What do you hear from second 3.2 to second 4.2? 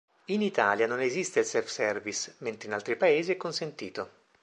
è consentito.